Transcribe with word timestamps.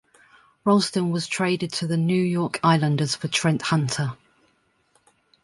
Rolston 0.65 1.11
was 1.11 1.27
traded 1.27 1.71
to 1.73 1.85
the 1.85 1.95
New 1.95 2.19
York 2.23 2.59
Islanders 2.63 3.13
for 3.13 3.27
Trent 3.27 3.61
Hunter. 3.61 4.13